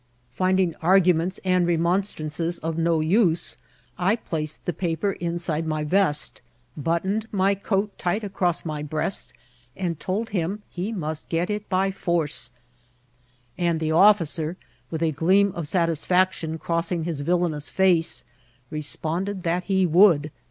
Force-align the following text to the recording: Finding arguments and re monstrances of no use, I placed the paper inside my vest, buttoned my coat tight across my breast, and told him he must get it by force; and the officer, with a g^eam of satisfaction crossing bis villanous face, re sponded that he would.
Finding 0.31 0.73
arguments 0.77 1.39
and 1.45 1.67
re 1.67 1.77
monstrances 1.77 2.57
of 2.57 2.75
no 2.75 3.01
use, 3.01 3.55
I 3.99 4.15
placed 4.15 4.65
the 4.65 4.73
paper 4.73 5.11
inside 5.11 5.67
my 5.67 5.83
vest, 5.83 6.41
buttoned 6.75 7.27
my 7.31 7.53
coat 7.53 7.95
tight 7.99 8.23
across 8.23 8.65
my 8.65 8.81
breast, 8.81 9.31
and 9.75 9.99
told 9.99 10.29
him 10.29 10.63
he 10.71 10.91
must 10.91 11.29
get 11.29 11.51
it 11.51 11.69
by 11.69 11.91
force; 11.91 12.49
and 13.59 13.79
the 13.79 13.91
officer, 13.91 14.57
with 14.89 15.03
a 15.03 15.11
g^eam 15.13 15.53
of 15.53 15.67
satisfaction 15.67 16.57
crossing 16.57 17.03
bis 17.03 17.19
villanous 17.19 17.69
face, 17.69 18.23
re 18.71 18.81
sponded 18.81 19.43
that 19.43 19.65
he 19.65 19.85
would. 19.85 20.31